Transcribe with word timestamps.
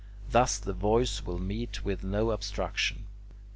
Thus 0.31 0.57
the 0.57 0.73
voice 0.73 1.27
will 1.27 1.37
meet 1.37 1.85
with 1.85 2.03
no 2.03 2.31
obstruction. 2.31 3.05